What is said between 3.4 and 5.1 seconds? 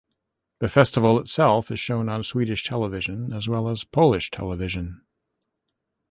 well as Polish television.